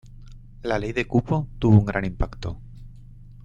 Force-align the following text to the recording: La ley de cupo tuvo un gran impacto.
La 0.63 0.79
ley 0.79 0.93
de 0.93 1.05
cupo 1.05 1.47
tuvo 1.59 1.77
un 1.77 1.85
gran 1.85 2.05
impacto. 2.05 2.57